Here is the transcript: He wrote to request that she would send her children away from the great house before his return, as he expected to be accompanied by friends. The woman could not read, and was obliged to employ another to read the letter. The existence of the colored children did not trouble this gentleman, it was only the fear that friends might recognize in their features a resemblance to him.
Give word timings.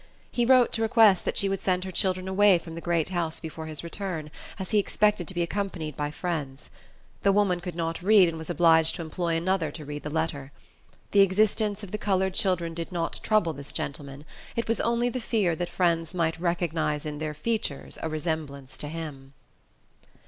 He 0.31 0.45
wrote 0.47 0.71
to 0.71 0.81
request 0.81 1.25
that 1.25 1.37
she 1.37 1.47
would 1.47 1.61
send 1.61 1.83
her 1.83 1.91
children 1.91 2.27
away 2.27 2.57
from 2.57 2.73
the 2.73 2.81
great 2.81 3.09
house 3.09 3.39
before 3.39 3.67
his 3.67 3.83
return, 3.83 4.31
as 4.57 4.71
he 4.71 4.79
expected 4.79 5.27
to 5.27 5.35
be 5.35 5.43
accompanied 5.43 5.95
by 5.95 6.09
friends. 6.09 6.71
The 7.21 7.31
woman 7.31 7.59
could 7.59 7.75
not 7.75 8.01
read, 8.01 8.27
and 8.27 8.35
was 8.35 8.49
obliged 8.49 8.95
to 8.95 9.03
employ 9.03 9.35
another 9.35 9.69
to 9.69 9.85
read 9.85 10.01
the 10.01 10.09
letter. 10.09 10.51
The 11.11 11.19
existence 11.19 11.83
of 11.83 11.91
the 11.91 11.99
colored 11.99 12.33
children 12.33 12.73
did 12.73 12.91
not 12.91 13.19
trouble 13.21 13.53
this 13.53 13.71
gentleman, 13.71 14.25
it 14.55 14.67
was 14.67 14.81
only 14.81 15.09
the 15.09 15.21
fear 15.21 15.55
that 15.55 15.69
friends 15.69 16.15
might 16.15 16.39
recognize 16.39 17.05
in 17.05 17.19
their 17.19 17.35
features 17.35 17.99
a 18.01 18.09
resemblance 18.09 18.79
to 18.79 18.87
him. 18.87 19.33